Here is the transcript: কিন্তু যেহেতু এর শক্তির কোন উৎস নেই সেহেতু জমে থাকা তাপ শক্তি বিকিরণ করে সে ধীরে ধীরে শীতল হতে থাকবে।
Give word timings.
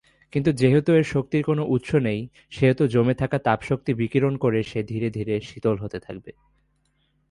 কিন্তু 0.33 0.51
যেহেতু 0.51 0.89
এর 0.93 1.03
শক্তির 1.03 1.43
কোন 1.43 1.59
উৎস 1.67 1.89
নেই 1.95 2.21
সেহেতু 2.49 2.83
জমে 2.87 3.13
থাকা 3.13 3.37
তাপ 3.39 3.59
শক্তি 3.61 3.91
বিকিরণ 3.93 4.33
করে 4.37 4.59
সে 4.63 4.79
ধীরে 4.83 5.09
ধীরে 5.09 5.33
শীতল 5.41 5.75
হতে 5.77 5.99
থাকবে। 5.99 6.31